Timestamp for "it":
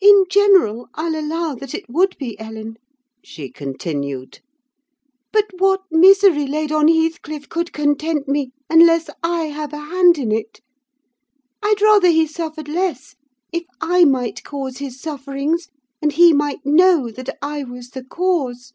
1.74-1.90, 10.32-10.62